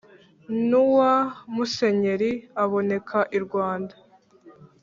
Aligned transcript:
n'uwa 0.67 1.11
musenyeeri 1.53 2.31
aboneka 2.63 3.19
i 3.37 3.39
rwanda 3.45 3.93